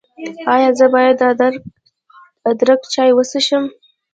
ایا 0.53 0.69
زه 0.79 0.85
باید 0.93 1.17
د 1.39 1.41
ادرک 2.49 2.81
چای 2.93 3.11
وڅښم؟ 3.13 3.65